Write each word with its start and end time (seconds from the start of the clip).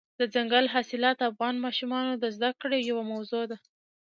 دځنګل 0.19 0.65
حاصلات 0.73 1.15
د 1.19 1.23
افغان 1.31 1.55
ماشومانو 1.65 2.11
د 2.17 2.25
زده 2.35 2.49
کړې 2.61 2.79
یوه 2.89 3.03
موضوع 3.11 3.43
ده. 3.51 3.57